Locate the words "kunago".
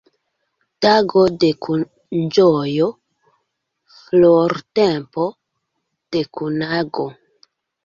6.41-7.09